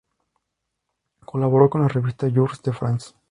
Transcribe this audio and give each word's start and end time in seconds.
Colaboró 1.27 1.69
con 1.69 1.81
la 1.83 1.87
revista 1.87 2.27
"Jours 2.27 2.63
de 2.63 2.73
France". 2.73 3.11